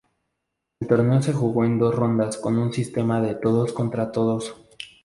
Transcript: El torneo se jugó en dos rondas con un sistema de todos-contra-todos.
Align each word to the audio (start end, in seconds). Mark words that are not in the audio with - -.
El 0.79 0.87
torneo 0.87 1.21
se 1.21 1.31
jugó 1.31 1.63
en 1.63 1.77
dos 1.77 1.93
rondas 1.93 2.37
con 2.37 2.57
un 2.57 2.73
sistema 2.73 3.21
de 3.21 3.35
todos-contra-todos. 3.35 4.55